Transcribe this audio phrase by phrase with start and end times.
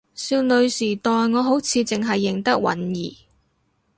[0.15, 3.17] 少女時代我好似淨係認得允兒